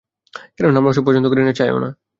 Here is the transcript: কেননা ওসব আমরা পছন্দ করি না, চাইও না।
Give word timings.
কেননা 0.55 0.79
ওসব 0.79 0.83
আমরা 0.83 1.05
পছন্দ 1.07 1.25
করি 1.27 1.41
না, 1.43 1.53
চাইও 1.53 1.77
না। 1.79 1.89